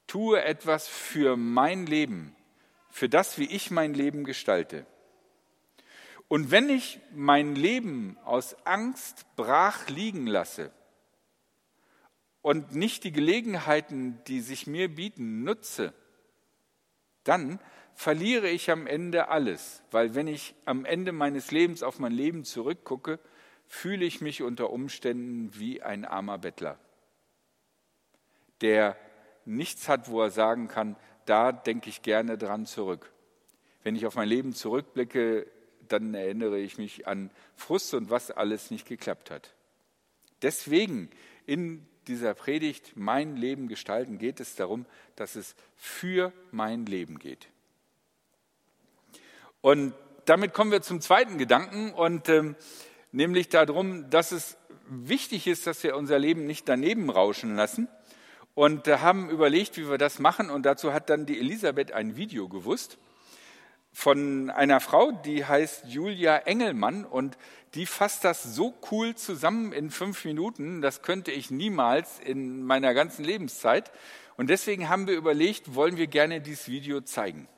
tue 0.06 0.42
etwas 0.42 0.88
für 0.88 1.36
mein 1.36 1.86
Leben, 1.86 2.34
für 2.90 3.08
das, 3.08 3.38
wie 3.38 3.50
ich 3.50 3.70
mein 3.70 3.94
Leben 3.94 4.24
gestalte. 4.24 4.86
Und 6.28 6.50
wenn 6.50 6.68
ich 6.68 7.00
mein 7.12 7.56
Leben 7.56 8.16
aus 8.24 8.54
Angst 8.64 9.26
brach 9.34 9.88
liegen 9.88 10.26
lasse 10.26 10.70
und 12.40 12.74
nicht 12.74 13.02
die 13.02 13.12
Gelegenheiten, 13.12 14.22
die 14.28 14.40
sich 14.40 14.68
mir 14.68 14.94
bieten, 14.94 15.42
nutze, 15.42 15.92
dann 17.24 17.58
verliere 17.94 18.48
ich 18.48 18.70
am 18.70 18.86
Ende 18.86 19.28
alles, 19.28 19.82
weil 19.90 20.14
wenn 20.14 20.28
ich 20.28 20.54
am 20.64 20.84
Ende 20.84 21.12
meines 21.12 21.50
Lebens 21.50 21.82
auf 21.82 21.98
mein 21.98 22.12
Leben 22.12 22.44
zurückgucke, 22.44 23.18
fühle 23.66 24.04
ich 24.04 24.20
mich 24.20 24.42
unter 24.42 24.70
Umständen 24.70 25.50
wie 25.58 25.82
ein 25.82 26.04
armer 26.04 26.38
Bettler, 26.38 26.78
der 28.60 28.96
nichts 29.44 29.88
hat, 29.88 30.08
wo 30.08 30.22
er 30.22 30.30
sagen 30.30 30.68
kann, 30.68 30.96
da 31.26 31.52
denke 31.52 31.88
ich 31.88 32.02
gerne 32.02 32.38
dran 32.38 32.66
zurück. 32.66 33.12
Wenn 33.82 33.96
ich 33.96 34.06
auf 34.06 34.14
mein 34.14 34.28
Leben 34.28 34.54
zurückblicke, 34.54 35.46
dann 35.88 36.14
erinnere 36.14 36.58
ich 36.58 36.78
mich 36.78 37.06
an 37.06 37.30
Frust 37.56 37.94
und 37.94 38.10
was 38.10 38.30
alles 38.30 38.70
nicht 38.70 38.86
geklappt 38.86 39.30
hat. 39.30 39.54
Deswegen 40.42 41.10
in 41.46 41.86
dieser 42.06 42.34
Predigt 42.34 42.92
Mein 42.96 43.36
Leben 43.36 43.68
gestalten 43.68 44.18
geht 44.18 44.40
es 44.40 44.56
darum, 44.56 44.86
dass 45.16 45.36
es 45.36 45.54
für 45.76 46.32
mein 46.50 46.86
Leben 46.86 47.18
geht. 47.18 47.48
Und 49.60 49.94
damit 50.24 50.54
kommen 50.54 50.70
wir 50.70 50.82
zum 50.82 51.00
zweiten 51.00 51.38
Gedanken 51.38 51.92
und 51.92 52.28
ähm, 52.28 52.56
nämlich 53.12 53.48
darum, 53.48 54.08
dass 54.10 54.32
es 54.32 54.56
wichtig 54.88 55.46
ist, 55.46 55.66
dass 55.66 55.82
wir 55.82 55.96
unser 55.96 56.18
Leben 56.18 56.46
nicht 56.46 56.68
daneben 56.68 57.10
rauschen 57.10 57.56
lassen 57.56 57.88
und 58.60 58.88
äh, 58.88 58.98
haben 58.98 59.30
überlegt, 59.30 59.78
wie 59.78 59.88
wir 59.88 59.96
das 59.96 60.18
machen 60.18 60.50
und 60.50 60.66
dazu 60.66 60.92
hat 60.92 61.08
dann 61.08 61.24
die 61.24 61.38
Elisabeth 61.40 61.92
ein 61.92 62.16
Video 62.16 62.46
gewusst 62.46 62.98
von 63.90 64.50
einer 64.50 64.80
Frau, 64.80 65.12
die 65.12 65.46
heißt 65.46 65.86
Julia 65.86 66.36
Engelmann 66.36 67.06
und 67.06 67.38
die 67.72 67.86
fasst 67.86 68.22
das 68.22 68.42
so 68.42 68.74
cool 68.90 69.14
zusammen 69.14 69.72
in 69.72 69.90
fünf 69.90 70.26
Minuten, 70.26 70.82
das 70.82 71.00
könnte 71.00 71.30
ich 71.30 71.50
niemals 71.50 72.18
in 72.18 72.62
meiner 72.62 72.92
ganzen 72.92 73.24
Lebenszeit. 73.24 73.90
Und 74.36 74.50
deswegen 74.50 74.90
haben 74.90 75.06
wir 75.06 75.14
überlegt, 75.16 75.74
wollen 75.74 75.96
wir 75.96 76.06
gerne 76.06 76.42
dieses 76.42 76.68
Video 76.68 77.00
zeigen. 77.00 77.48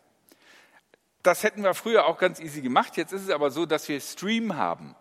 Das 1.24 1.42
hätten 1.42 1.64
wir 1.64 1.74
früher 1.74 2.06
auch 2.06 2.18
ganz 2.18 2.38
easy 2.38 2.60
gemacht. 2.60 2.96
Jetzt 2.96 3.12
ist 3.12 3.22
es 3.22 3.30
aber 3.30 3.50
so, 3.50 3.66
dass 3.66 3.88
wir 3.88 4.00
Stream 4.00 4.54
haben. 4.54 4.94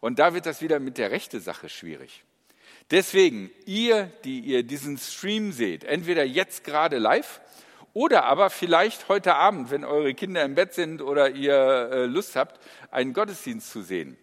Und 0.00 0.18
da 0.18 0.34
wird 0.34 0.44
das 0.44 0.60
wieder 0.60 0.80
mit 0.80 0.98
der 0.98 1.10
rechten 1.10 1.40
Sache 1.40 1.70
schwierig. 1.70 2.25
Deswegen, 2.90 3.50
ihr, 3.64 4.10
die 4.24 4.40
ihr 4.40 4.62
diesen 4.62 4.96
Stream 4.96 5.52
seht, 5.52 5.84
entweder 5.84 6.24
jetzt 6.24 6.62
gerade 6.62 6.98
live 6.98 7.40
oder 7.92 8.24
aber 8.24 8.50
vielleicht 8.50 9.08
heute 9.08 9.34
Abend, 9.34 9.70
wenn 9.70 9.84
eure 9.84 10.14
Kinder 10.14 10.44
im 10.44 10.54
Bett 10.54 10.74
sind 10.74 11.02
oder 11.02 11.30
ihr 11.30 11.54
äh, 11.54 12.04
Lust 12.06 12.36
habt, 12.36 12.60
einen 12.90 13.12
Gottesdienst 13.12 13.70
zu 13.70 13.82
sehen. 13.82 14.16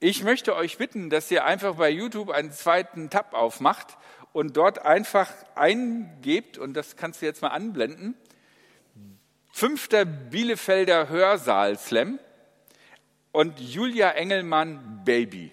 Ich 0.00 0.22
möchte 0.22 0.54
euch 0.54 0.78
bitten, 0.78 1.10
dass 1.10 1.30
ihr 1.30 1.44
einfach 1.44 1.74
bei 1.74 1.90
YouTube 1.90 2.30
einen 2.30 2.52
zweiten 2.52 3.10
Tab 3.10 3.34
aufmacht 3.34 3.98
und 4.32 4.56
dort 4.56 4.86
einfach 4.86 5.28
eingebt, 5.56 6.56
und 6.56 6.74
das 6.74 6.96
kannst 6.96 7.20
du 7.20 7.26
jetzt 7.26 7.42
mal 7.42 7.48
anblenden, 7.48 8.14
fünfter 9.52 10.04
Bielefelder 10.04 11.08
Hörsaal 11.08 11.76
Slam 11.76 12.20
und 13.32 13.58
Julia 13.58 14.12
Engelmann 14.12 15.02
Baby. 15.04 15.52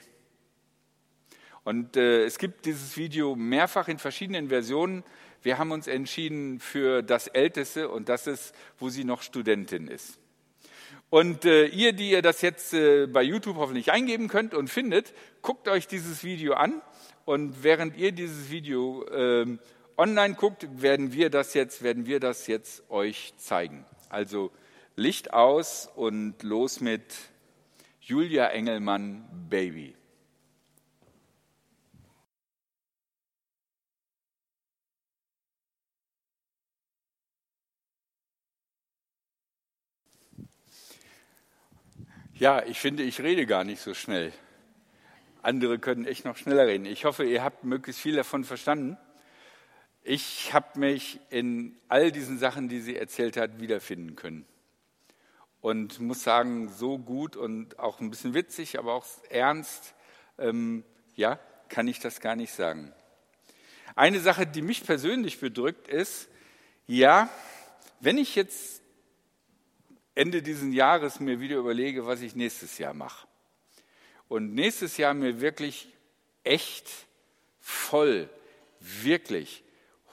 Und 1.66 1.98
äh, 1.98 2.24
es 2.26 2.38
gibt 2.38 2.66
dieses 2.66 2.96
Video 2.96 3.36
mehrfach 3.36 3.88
in 3.88 3.98
verschiedenen 3.98 4.50
Versionen. 4.50 5.04
Wir 5.42 5.58
haben 5.58 5.72
uns 5.72 5.88
entschieden 5.88 6.60
für 6.60 7.02
das 7.02 7.28
Älteste 7.28 7.90
und 7.90 8.08
das 8.08 8.28
ist, 8.28 8.56
wo 8.78 8.90
sie 8.90 9.04
noch 9.04 9.24
Studentin 9.24 9.88
ist. 9.88 10.20
Und 11.10 11.44
äh, 11.44 11.66
ihr, 11.66 11.94
die 11.94 12.12
ihr 12.12 12.22
das 12.22 12.42
jetzt 12.42 12.74
äh, 12.76 13.08
bei 13.08 13.24
YouTube 13.24 13.58
hoffentlich 13.58 13.92
eingeben 13.92 14.28
könnt 14.28 14.54
und 14.54 14.70
findet, 14.70 15.14
guckt 15.42 15.68
euch 15.68 15.88
dieses 15.88 16.24
Video 16.24 16.54
an. 16.54 16.82
Und 17.26 17.64
während 17.64 17.98
ihr 17.98 18.12
dieses 18.12 18.52
Video 18.52 19.04
äh, 19.08 19.58
online 19.98 20.36
guckt, 20.36 20.68
werden 20.82 21.14
wir 21.14 21.32
das 21.32 21.56
jetzt, 21.56 21.82
werden 21.82 22.06
wir 22.06 22.20
das 22.20 22.46
jetzt 22.46 22.84
euch 22.92 23.34
zeigen. 23.38 23.86
Also 24.10 24.52
Licht 24.96 25.34
aus 25.34 25.90
und 25.96 26.44
los 26.44 26.80
mit 26.80 27.04
Julia 28.02 28.50
Engelmann 28.50 29.26
Baby. 29.50 29.96
Ja, 42.38 42.66
ich 42.66 42.82
finde, 42.82 43.04
ich 43.04 43.22
rede 43.22 43.46
gar 43.46 43.64
nicht 43.64 43.82
so 43.82 43.94
schnell. 43.94 44.34
Andere 45.42 45.80
können 45.80 46.04
echt 46.04 46.26
noch 46.26 46.36
schneller 46.36 46.68
reden. 46.68 46.86
Ich 46.86 47.06
hoffe, 47.06 47.24
ihr 47.24 47.42
habt 47.42 47.64
möglichst 47.64 48.02
viel 48.02 48.18
davon 48.18 48.44
verstanden. 48.44 48.98
Ich 50.04 50.54
habe 50.54 50.78
mich 50.78 51.22
in 51.30 51.78
all 51.88 52.12
diesen 52.12 52.38
Sachen, 52.38 52.68
die 52.68 52.82
sie 52.82 52.98
erzählt 52.98 53.38
hat, 53.38 53.62
wiederfinden 53.62 54.18
können. 54.18 54.46
Und 55.62 56.02
muss 56.02 56.24
sagen, 56.24 56.68
so 56.68 56.98
gut 56.98 57.38
und 57.38 57.80
auch 57.80 58.02
ein 58.02 58.10
bisschen 58.10 58.34
witzig, 58.34 58.78
aber 58.78 58.96
auch 58.96 59.06
ernst, 59.30 59.96
ähm, 60.38 60.84
ja, 61.16 61.40
kann 61.70 61.88
ich 61.88 62.02
das 62.02 62.20
gar 62.20 62.36
nicht 62.36 62.52
sagen. 62.52 62.92
Eine 63.96 64.20
Sache, 64.20 64.46
die 64.46 64.62
mich 64.62 64.86
persönlich 64.86 65.40
bedrückt, 65.40 65.88
ist, 65.88 66.28
ja, 66.86 67.30
wenn 68.02 68.18
ich 68.18 68.36
jetzt 68.36 68.82
Ende 70.16 70.42
dieses 70.42 70.74
Jahres 70.74 71.20
mir 71.20 71.40
wieder 71.40 71.58
überlege, 71.58 72.06
was 72.06 72.22
ich 72.22 72.36
nächstes 72.36 72.78
Jahr 72.78 72.94
mache. 72.94 73.28
Und 74.28 74.54
nächstes 74.54 74.98
Jahr 74.98 75.14
mir 75.14 75.42
wirklich 75.42 75.90
echt 76.44 76.90
voll, 77.60 78.30
wirklich 78.80 79.64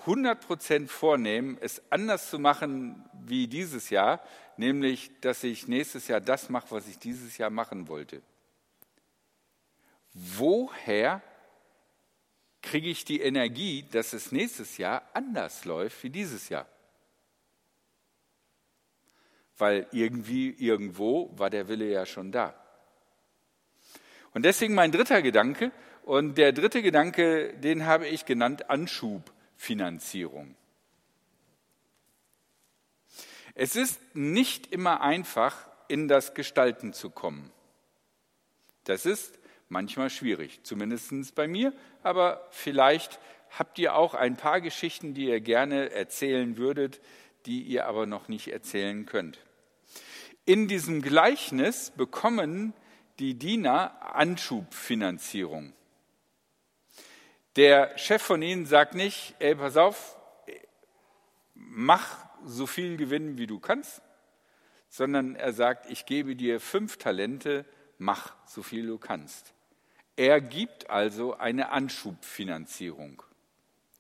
100 0.01 0.45
Prozent 0.45 0.91
vornehmen, 0.91 1.57
es 1.61 1.81
anders 1.91 2.29
zu 2.29 2.39
machen 2.39 3.09
wie 3.25 3.47
dieses 3.47 3.91
Jahr, 3.91 4.21
nämlich, 4.57 5.13
dass 5.21 5.45
ich 5.45 5.69
nächstes 5.69 6.09
Jahr 6.09 6.21
das 6.21 6.49
mache, 6.49 6.71
was 6.71 6.89
ich 6.89 6.99
dieses 6.99 7.39
Jahr 7.39 7.51
machen 7.51 7.87
wollte. 7.89 8.21
Woher 10.13 11.23
kriege 12.61 12.89
ich 12.89 13.05
die 13.05 13.21
Energie, 13.21 13.85
dass 13.91 14.13
es 14.13 14.33
nächstes 14.33 14.77
Jahr 14.77 15.09
anders 15.15 15.65
läuft 15.65 16.03
wie 16.03 16.11
dieses 16.11 16.49
Jahr? 16.49 16.67
Weil 19.59 19.87
irgendwie 19.93 20.51
irgendwo 20.51 21.31
war 21.37 21.51
der 21.51 21.69
Wille 21.69 21.91
ja 21.91 22.07
schon 22.07 22.33
da. 22.33 22.55
Und 24.35 24.45
deswegen 24.45 24.75
mein 24.75 24.93
dritter 24.93 25.23
Gedanke, 25.23 25.73
und 26.05 26.37
der 26.37 26.53
dritte 26.53 26.83
Gedanke, 26.83 27.55
den 27.59 27.87
habe 27.87 28.09
ich 28.09 28.25
genannt 28.25 28.71
Anschubfinanzierung. 28.71 30.57
Es 33.55 33.77
ist 33.77 34.01
nicht 34.15 34.73
immer 34.73 35.01
einfach, 35.01 35.69
in 35.89 36.09
das 36.09 36.35
Gestalten 36.35 36.93
zu 36.93 37.11
kommen. 37.11 37.53
Das 38.85 39.05
ist 39.07 39.39
manchmal 39.69 40.11
schwierig, 40.11 40.61
zumindest 40.65 41.35
bei 41.35 41.47
mir, 41.47 41.73
aber 42.03 42.49
vielleicht 42.51 43.21
habt 43.51 43.79
ihr 43.79 43.95
auch 43.95 44.15
ein 44.15 44.37
paar 44.37 44.61
Geschichten, 44.61 45.15
die 45.15 45.27
ihr 45.27 45.41
gerne 45.41 45.91
erzählen 45.91 46.57
würdet, 46.57 47.01
die 47.47 47.63
ihr 47.63 47.87
aber 47.87 48.07
noch 48.07 48.29
nicht 48.29 48.49
erzählen 48.49 49.07
könnt. 49.07 49.39
In 50.45 50.69
diesem 50.69 51.03
Gleichnis 51.03 51.93
bekommen 51.97 52.75
die 53.19 53.35
Diener 53.35 54.15
Anschubfinanzierung. 54.15 55.73
Der 57.57 57.97
Chef 57.99 58.23
von 58.23 58.43
ihnen 58.43 58.67
sagt 58.67 58.95
nicht, 58.95 59.35
ey, 59.39 59.55
pass 59.55 59.77
auf, 59.77 60.17
mach 61.55 62.19
so 62.45 62.67
viel 62.67 62.97
Gewinn, 62.97 63.39
wie 63.39 63.47
du 63.47 63.61
kannst, 63.61 64.03
sondern 64.89 65.37
er 65.37 65.53
sagt, 65.53 65.91
ich 65.91 66.07
gebe 66.07 66.35
dir 66.35 66.61
fünf 66.61 66.97
Talente, 66.97 67.65
mach 67.99 68.35
so 68.47 68.63
viel 68.63 68.87
du 68.87 68.99
kannst. 68.99 69.55
Er 70.17 70.41
gibt 70.41 70.91
also 70.91 71.35
eine 71.35 71.71
Anschubfinanzierung. 71.71 73.23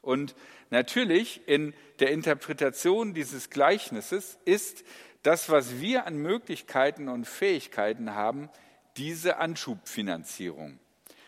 Und 0.02 0.34
natürlich 0.70 1.40
in 1.46 1.74
der 2.00 2.10
Interpretation 2.10 3.14
dieses 3.14 3.50
Gleichnisses 3.50 4.38
ist 4.44 4.84
das, 5.22 5.48
was 5.48 5.80
wir 5.80 6.06
an 6.06 6.16
Möglichkeiten 6.16 7.08
und 7.08 7.26
Fähigkeiten 7.26 8.14
haben, 8.14 8.50
diese 8.96 9.38
Anschubfinanzierung. 9.38 10.78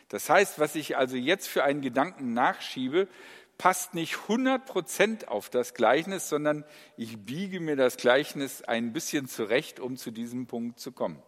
Das 0.09 0.28
heißt, 0.28 0.59
was 0.59 0.75
ich 0.75 0.97
also 0.97 1.16
jetzt 1.16 1.49
für 1.49 1.64
einen 1.64 1.81
Gedanken 1.81 2.35
nachschiebe, 2.35 3.09
passt 3.57 3.95
nicht 3.95 4.16
100 4.23 4.66
Prozent 4.66 5.28
auf 5.28 5.49
das 5.49 5.75
Gleichnis, 5.75 6.28
sondern 6.28 6.64
ich 6.97 7.25
biege 7.25 7.61
mir 7.61 7.76
das 7.76 7.97
Gleichnis 7.97 8.62
ein 8.62 8.93
bisschen 8.93 9.28
zurecht, 9.28 9.78
um 9.81 9.97
zu 9.97 10.11
diesem 10.11 10.47
Punkt 10.47 10.81
zu 10.81 10.93
kommen. 10.93 11.23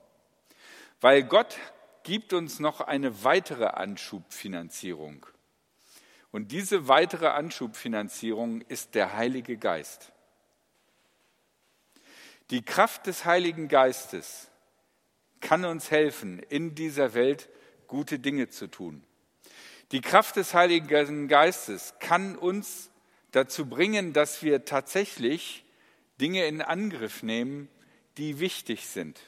Weil 1.01 1.23
Gott 1.23 1.57
gibt 2.03 2.33
uns 2.33 2.59
noch 2.59 2.81
eine 2.81 3.25
weitere 3.25 3.67
Anschubfinanzierung. 3.67 5.27
Und 6.37 6.53
diese 6.53 6.87
weitere 6.87 7.29
Anschubfinanzierung 7.29 8.61
ist 8.61 8.95
der 8.95 9.17
Heilige 9.17 9.57
Geist. 9.57 10.13
Die 12.51 12.61
Kraft 12.61 13.07
des 13.07 13.25
Heiligen 13.25 13.69
Geistes 13.69 14.49
kann 15.41 15.65
uns 15.65 15.91
helfen, 15.91 16.41
in 16.41 16.75
dieser 16.75 17.15
Welt 17.15 17.49
gute 17.87 18.19
Dinge 18.19 18.51
zu 18.51 18.67
tun. 18.67 19.03
Die 19.93 20.03
Kraft 20.03 20.37
des 20.37 20.53
Heiligen 20.53 21.27
Geistes 21.27 21.95
kann 22.01 22.37
uns 22.37 22.91
dazu 23.31 23.65
bringen, 23.65 24.13
dass 24.13 24.43
wir 24.43 24.67
tatsächlich 24.67 25.65
Dinge 26.21 26.45
in 26.45 26.61
Angriff 26.61 27.23
nehmen, 27.23 27.71
die 28.19 28.41
wichtig 28.41 28.87
sind. 28.89 29.19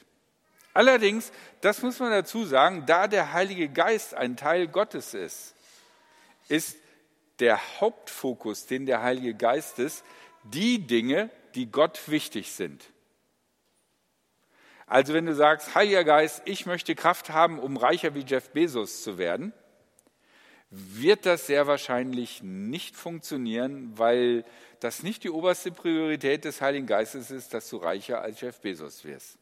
Allerdings, 0.75 1.31
das 1.61 1.81
muss 1.81 1.97
man 1.97 2.11
dazu 2.11 2.45
sagen, 2.45 2.85
da 2.85 3.07
der 3.07 3.33
Heilige 3.33 3.67
Geist 3.67 4.13
ein 4.13 4.37
Teil 4.37 4.67
Gottes 4.67 5.15
ist, 5.15 5.55
ist 6.49 6.77
der 7.39 7.59
Hauptfokus, 7.79 8.65
den 8.65 8.85
der 8.85 9.01
Heilige 9.01 9.33
Geist 9.33 9.79
ist, 9.79 10.03
die 10.43 10.85
Dinge, 10.85 11.29
die 11.55 11.71
Gott 11.71 12.07
wichtig 12.07 12.51
sind. 12.51 12.83
Also 14.87 15.13
wenn 15.13 15.25
du 15.25 15.35
sagst, 15.35 15.75
Heiliger 15.75 16.03
Geist, 16.03 16.41
ich 16.45 16.65
möchte 16.65 16.95
Kraft 16.95 17.29
haben, 17.29 17.59
um 17.59 17.77
reicher 17.77 18.15
wie 18.15 18.25
Jeff 18.25 18.49
Bezos 18.49 19.03
zu 19.03 19.17
werden, 19.17 19.53
wird 20.71 21.25
das 21.25 21.47
sehr 21.47 21.67
wahrscheinlich 21.67 22.43
nicht 22.43 22.95
funktionieren, 22.95 23.97
weil 23.97 24.45
das 24.79 25.03
nicht 25.03 25.23
die 25.23 25.29
oberste 25.29 25.71
Priorität 25.71 26.45
des 26.45 26.61
Heiligen 26.61 26.87
Geistes 26.87 27.31
ist, 27.31 27.53
dass 27.53 27.69
du 27.69 27.77
reicher 27.77 28.21
als 28.21 28.41
Jeff 28.41 28.59
Bezos 28.61 29.03
wirst. 29.03 29.37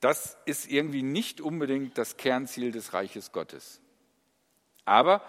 Das 0.00 0.36
ist 0.46 0.70
irgendwie 0.70 1.02
nicht 1.02 1.40
unbedingt 1.40 1.96
das 1.96 2.16
Kernziel 2.16 2.72
des 2.72 2.92
Reiches 2.92 3.32
Gottes. 3.32 3.80
Aber 4.84 5.22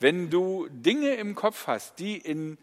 wenn 0.00 0.30
du 0.30 0.66
Dinge 0.70 1.14
im 1.14 1.34
Kopf 1.34 1.66
hast, 1.66 1.98
die 1.98 2.16
in 2.16 2.58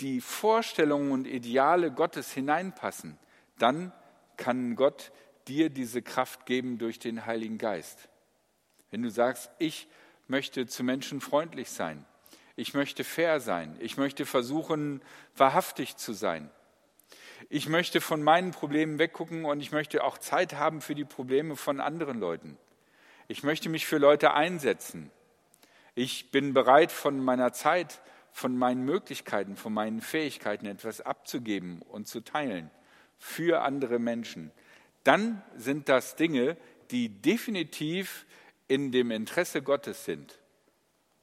die 0.00 0.20
Vorstellungen 0.20 1.12
und 1.12 1.26
Ideale 1.26 1.92
Gottes 1.92 2.32
hineinpassen, 2.32 3.18
dann 3.58 3.92
kann 4.36 4.74
Gott 4.74 5.12
dir 5.46 5.70
diese 5.70 6.02
Kraft 6.02 6.46
geben 6.46 6.78
durch 6.78 6.98
den 6.98 7.26
Heiligen 7.26 7.58
Geist. 7.58 8.08
Wenn 8.90 9.02
du 9.02 9.10
sagst, 9.10 9.50
ich 9.58 9.88
möchte 10.26 10.66
zu 10.66 10.82
Menschen 10.82 11.20
freundlich 11.20 11.70
sein, 11.70 12.04
ich 12.56 12.74
möchte 12.74 13.04
fair 13.04 13.40
sein, 13.40 13.76
ich 13.80 13.96
möchte 13.96 14.26
versuchen, 14.26 15.00
wahrhaftig 15.36 15.96
zu 15.96 16.12
sein, 16.12 16.50
ich 17.48 17.68
möchte 17.68 18.00
von 18.00 18.22
meinen 18.22 18.50
Problemen 18.50 18.98
weggucken 18.98 19.44
und 19.44 19.60
ich 19.60 19.70
möchte 19.70 20.02
auch 20.02 20.18
Zeit 20.18 20.54
haben 20.54 20.80
für 20.80 20.94
die 20.94 21.04
Probleme 21.04 21.56
von 21.56 21.80
anderen 21.80 22.18
Leuten. 22.18 22.56
Ich 23.28 23.42
möchte 23.42 23.68
mich 23.68 23.86
für 23.86 23.98
Leute 23.98 24.34
einsetzen. 24.34 25.10
Ich 25.94 26.30
bin 26.30 26.54
bereit, 26.54 26.90
von 26.90 27.20
meiner 27.20 27.52
Zeit, 27.52 28.00
von 28.32 28.56
meinen 28.56 28.84
Möglichkeiten, 28.84 29.56
von 29.56 29.72
meinen 29.72 30.00
Fähigkeiten 30.00 30.66
etwas 30.66 31.00
abzugeben 31.00 31.82
und 31.82 32.08
zu 32.08 32.20
teilen 32.20 32.70
für 33.18 33.62
andere 33.62 33.98
Menschen. 33.98 34.50
Dann 35.04 35.42
sind 35.56 35.88
das 35.88 36.16
Dinge, 36.16 36.56
die 36.90 37.08
definitiv 37.08 38.26
in 38.66 38.90
dem 38.90 39.10
Interesse 39.10 39.62
Gottes 39.62 40.04
sind. 40.04 40.40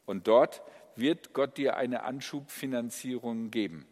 Und 0.05 0.27
dort 0.27 0.61
wird 0.95 1.33
Gott 1.33 1.57
dir 1.57 1.75
eine 1.75 2.03
Anschubfinanzierung 2.03 3.51
geben. 3.51 3.85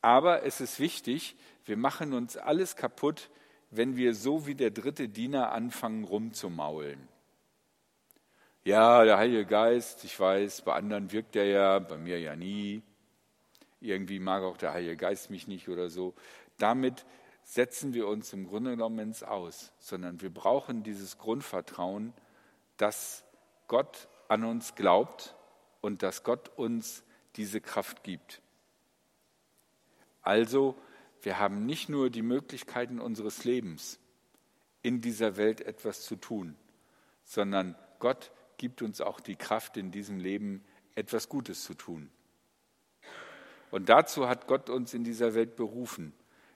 Aber 0.00 0.44
es 0.44 0.60
ist 0.60 0.80
wichtig, 0.80 1.36
wir 1.64 1.76
machen 1.76 2.12
uns 2.12 2.36
alles 2.36 2.76
kaputt, 2.76 3.30
wenn 3.70 3.96
wir 3.96 4.14
so 4.14 4.46
wie 4.46 4.54
der 4.54 4.70
dritte 4.70 5.08
Diener 5.08 5.52
anfangen 5.52 6.04
rumzumaulen. 6.04 7.08
Ja, 8.64 9.04
der 9.04 9.18
Heilige 9.18 9.44
Geist, 9.44 10.04
ich 10.04 10.18
weiß, 10.18 10.62
bei 10.62 10.74
anderen 10.74 11.10
wirkt 11.10 11.34
er 11.34 11.46
ja, 11.46 11.78
bei 11.80 11.98
mir 11.98 12.20
ja 12.20 12.36
nie. 12.36 12.80
Irgendwie 13.80 14.20
mag 14.20 14.44
auch 14.44 14.56
der 14.56 14.72
Heilige 14.72 14.96
Geist 14.96 15.30
mich 15.30 15.48
nicht 15.48 15.68
oder 15.68 15.90
so. 15.90 16.14
Damit 16.58 17.04
setzen 17.42 17.92
wir 17.92 18.06
uns 18.06 18.32
im 18.32 18.46
Grunde 18.46 18.70
genommen 18.70 19.00
ins 19.00 19.24
Aus, 19.24 19.72
sondern 19.80 20.20
wir 20.20 20.32
brauchen 20.32 20.84
dieses 20.84 21.18
Grundvertrauen, 21.18 22.12
dass 22.76 23.24
Gott 23.66 24.06
an 24.28 24.44
uns 24.44 24.76
glaubt 24.76 25.34
und 25.80 26.04
dass 26.04 26.22
Gott 26.22 26.48
uns 26.56 27.02
diese 27.34 27.60
Kraft 27.60 28.04
gibt. 28.04 28.42
Also, 30.22 30.76
wir 31.20 31.40
haben 31.40 31.66
nicht 31.66 31.88
nur 31.88 32.10
die 32.10 32.22
Möglichkeiten 32.22 33.00
unseres 33.00 33.42
Lebens, 33.42 33.98
in 34.82 35.00
dieser 35.00 35.36
Welt 35.36 35.60
etwas 35.62 36.02
zu 36.02 36.14
tun, 36.14 36.56
sondern 37.24 37.74
Gott 37.98 38.30
gibt 38.62 38.80
uns 38.80 39.00
auch 39.00 39.18
die 39.18 39.34
Kraft 39.34 39.76
in 39.76 39.90
diesem 39.90 40.20
Leben, 40.20 40.62
etwas 40.94 41.28
Gutes 41.28 41.64
zu 41.64 41.74
tun. 41.74 42.12
Und 43.72 43.88
dazu 43.88 44.28
hat 44.28 44.46
Gott 44.46 44.70
uns 44.70 44.94
in 44.94 45.02
dieser 45.02 45.34
Welt 45.34 45.56
berufen, 45.56 46.12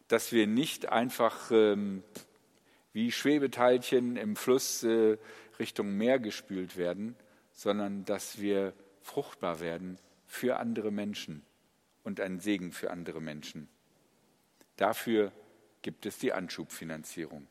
dass 0.07 0.31
wir 0.31 0.47
nicht 0.47 0.89
einfach 0.89 1.51
ähm, 1.51 2.05
wie 2.93 3.11
Schwebeteilchen 3.11 4.17
im 4.17 4.37
Fluss 4.37 4.85
äh, 4.85 5.19
Richtung 5.59 5.97
Meer 5.97 6.21
gespült 6.21 6.77
werden, 6.77 7.17
sondern 7.51 8.05
dass 8.05 8.39
wir 8.39 8.73
fruchtbar 9.03 9.59
werden 9.59 9.99
für 10.27 10.59
andere 10.61 10.93
Menschen 10.93 11.43
und 12.05 12.21
ein 12.21 12.39
Segen 12.39 12.71
für 12.71 12.93
andere 12.93 13.21
Menschen. 13.21 13.69
Dafür 14.77 15.33
gibt 15.83 16.07
es 16.07 16.19
die 16.19 16.33
Anschubfinanzierung. 16.33 17.49